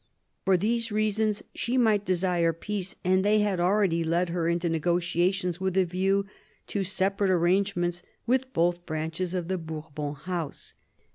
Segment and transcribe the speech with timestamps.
[0.45, 5.59] For these reasons she might desire peace, and they had already led her into negotiations
[5.61, 6.25] with a view
[6.69, 10.73] to separate arrangements with both branches of the Bourbon House.